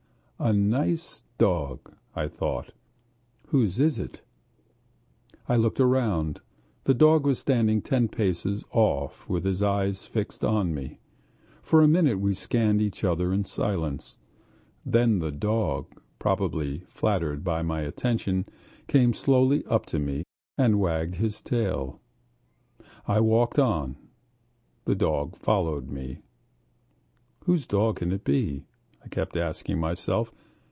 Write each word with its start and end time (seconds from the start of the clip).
"A 0.43 0.53
nice 0.53 1.21
dog!" 1.37 1.93
I 2.15 2.27
thought. 2.27 2.73
"Whose 3.49 3.79
is 3.79 3.99
it?" 3.99 4.23
I 5.47 5.55
looked 5.55 5.77
round. 5.77 6.41
The 6.85 6.95
dog 6.95 7.27
was 7.27 7.37
standing 7.37 7.79
ten 7.83 8.07
paces 8.07 8.65
off 8.71 9.29
with 9.29 9.43
his 9.43 9.61
eyes 9.61 10.07
fixed 10.07 10.43
on 10.43 10.73
me. 10.73 10.97
For 11.61 11.83
a 11.83 11.87
minute 11.87 12.19
we 12.19 12.33
scanned 12.33 12.81
each 12.81 13.03
other 13.03 13.31
in 13.31 13.45
silence, 13.45 14.17
then 14.83 15.19
the 15.19 15.31
dog, 15.31 15.85
probably 16.17 16.79
flattered 16.87 17.43
by 17.43 17.61
my 17.61 17.81
attention, 17.81 18.47
came 18.87 19.13
slowly 19.13 19.63
up 19.67 19.85
to 19.85 19.99
me 19.99 20.23
and 20.57 20.79
wagged 20.79 21.17
his 21.17 21.39
tail. 21.39 22.01
I 23.07 23.19
walked 23.19 23.59
on, 23.59 23.95
the 24.85 24.95
dog 24.95 25.35
following 25.35 25.93
me. 25.93 26.23
"Whose 27.45 27.67
dog 27.67 27.97
can 27.97 28.11
it 28.11 28.23
be?" 28.23 28.65
I 29.03 29.07
kept 29.07 29.35
asking 29.35 29.79
myself. 29.79 30.31